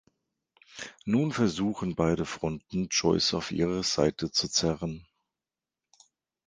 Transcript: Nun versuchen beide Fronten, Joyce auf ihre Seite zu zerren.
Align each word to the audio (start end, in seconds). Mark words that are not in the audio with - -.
Nun 1.05 1.31
versuchen 1.31 1.93
beide 1.95 2.25
Fronten, 2.25 2.87
Joyce 2.89 3.35
auf 3.37 3.51
ihre 3.51 3.83
Seite 3.83 4.31
zu 4.31 4.47
zerren. 4.49 5.05